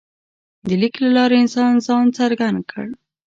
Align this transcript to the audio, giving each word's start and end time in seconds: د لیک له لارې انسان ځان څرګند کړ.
د 0.67 0.69
لیک 0.81 0.95
له 1.03 1.09
لارې 1.17 1.35
انسان 1.43 1.73
ځان 1.87 2.05
څرګند 2.17 2.59
کړ. 2.71 2.85